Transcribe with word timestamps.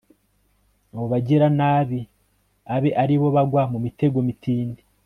abo 0.93 1.05
bagiranabi 1.13 1.99
abe 2.75 2.89
ari 3.01 3.15
bo 3.21 3.27
bagwa 3.35 3.63
mu 3.71 3.77
mitego 3.85 4.17
mitindi 4.27 4.81